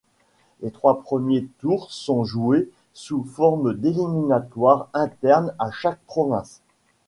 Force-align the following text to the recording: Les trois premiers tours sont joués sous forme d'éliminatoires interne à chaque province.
Les 0.61 0.71
trois 0.71 0.99
premiers 0.99 1.45
tours 1.59 1.91
sont 1.93 2.23
joués 2.23 2.71
sous 2.91 3.23
forme 3.23 3.75
d'éliminatoires 3.75 4.89
interne 4.95 5.53
à 5.59 5.69
chaque 5.69 6.01
province. 6.07 6.63